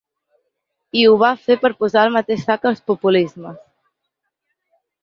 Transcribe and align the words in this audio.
I 1.01 1.03
ho 1.09 1.11
va 1.25 1.29
fer 1.43 1.59
per 1.65 1.71
posar 1.83 2.01
al 2.07 2.17
mateix 2.17 2.49
sac 2.49 2.67
‘els 2.71 2.83
populismes’. 2.89 3.65